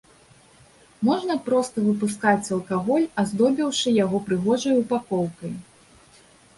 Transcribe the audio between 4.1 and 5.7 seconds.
прыгожай ўпакоўкай.